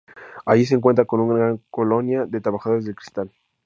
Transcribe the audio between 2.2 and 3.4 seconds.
de trabajadores del cristal.